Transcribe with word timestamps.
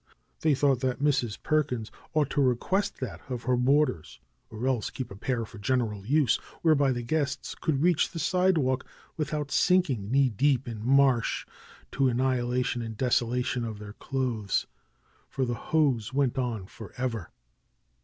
They 0.39 0.55
thought 0.55 0.79
that 0.79 0.97
Mrs. 0.99 1.37
Perkins 1.43 1.91
ought 2.15 2.31
to 2.31 2.41
request 2.41 2.99
that 3.01 3.21
of 3.29 3.43
her 3.43 3.55
boarders 3.55 4.19
or 4.49 4.65
else 4.67 4.89
keep 4.89 5.11
a 5.11 5.15
pair 5.15 5.45
for 5.45 5.59
general 5.59 6.03
use, 6.07 6.37
whereby 6.63 6.91
the 6.91 7.03
guests 7.03 7.53
could 7.53 7.83
reach 7.83 8.09
the 8.09 8.17
sidewalk 8.17 8.83
without 9.15 9.51
sinking 9.51 10.09
knee 10.09 10.29
deep 10.29 10.67
in 10.67 10.83
marsh, 10.83 11.45
to 11.91 12.05
the 12.05 12.11
annihilation 12.13 12.81
and 12.81 12.97
desolation 12.97 13.63
of 13.63 13.77
their 13.77 13.93
clothes. 13.93 14.65
For 15.29 15.45
the 15.45 15.53
hose 15.53 16.11
went 16.11 16.35
on 16.39 16.65
forever 16.65 17.29